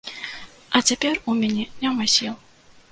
А 0.79 0.81
цяпер 0.93 1.21
у 1.29 1.37
мяне 1.43 1.69
няма 1.85 2.11
сіл. 2.17 2.35